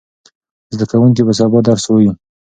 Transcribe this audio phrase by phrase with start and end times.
[0.73, 2.11] زده کوونکي به سبا درس وایي.